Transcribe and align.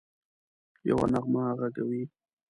یوه 0.89 1.05
نغمه 1.13 1.43
ږغوي 1.59 2.03